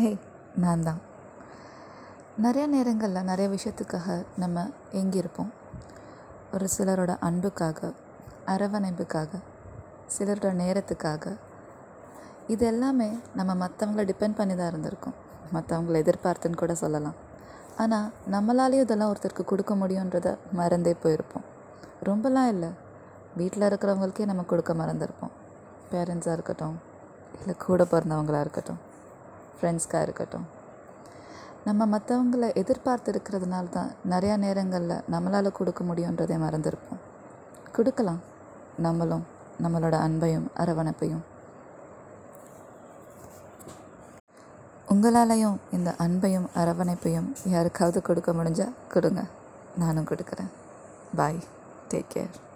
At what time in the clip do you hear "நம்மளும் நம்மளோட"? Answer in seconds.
38.76-39.96